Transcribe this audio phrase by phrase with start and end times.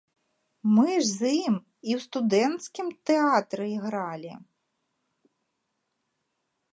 [0.75, 1.55] Мы ж з ім
[1.89, 4.35] і ў студэнцкім тэатры ігралі.